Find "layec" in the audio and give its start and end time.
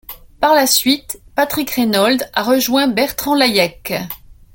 3.35-3.93